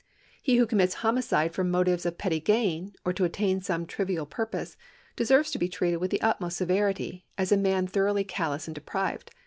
[0.41, 4.25] He who commits homi cide from motives of petty gain, or to attain some trivial
[4.25, 4.75] pur pose,
[5.15, 9.29] deserves to be treated with the utmost severity, as a man thoroughly callous and depraved.